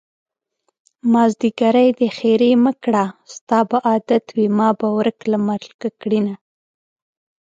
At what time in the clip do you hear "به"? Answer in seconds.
3.69-3.77, 4.79-4.87